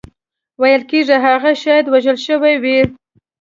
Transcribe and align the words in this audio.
ویل 0.61 0.81
کېږي 0.91 1.17
هغه 1.25 1.51
شاید 1.63 1.85
وژل 1.93 2.17
شوی 2.25 2.55
وي. 2.63 2.79